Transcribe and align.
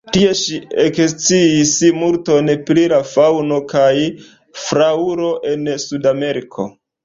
Tie 0.15 0.29
ŝi 0.37 0.55
eksciis 0.83 1.73
multon 1.97 2.49
pri 2.71 2.87
la 2.95 3.01
faŭno 3.11 3.61
kaj 3.77 3.93
flaŭro 4.65 5.33
en 5.55 5.75
Sudameriko. 5.89 6.71